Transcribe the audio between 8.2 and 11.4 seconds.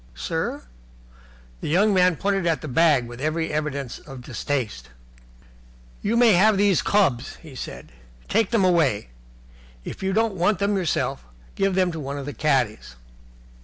"Take them away. If you don't want them yourself,